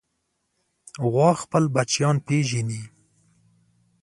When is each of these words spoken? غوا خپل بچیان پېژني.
غوا 1.11 1.29
خپل 1.41 1.63
بچیان 1.75 2.17
پېژني. 2.25 2.81